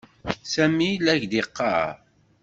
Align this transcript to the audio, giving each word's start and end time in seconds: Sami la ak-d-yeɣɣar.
Sami 0.53 0.87
la 0.99 1.11
ak-d-yeɣɣar. 1.15 1.93